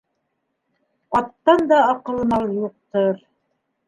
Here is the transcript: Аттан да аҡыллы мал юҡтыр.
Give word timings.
Аттан 1.19 1.61
да 1.73 1.77
аҡыллы 1.89 2.25
мал 2.31 2.47
юҡтыр. 2.63 3.21